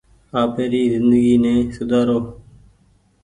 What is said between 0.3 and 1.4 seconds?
آپيري زندگي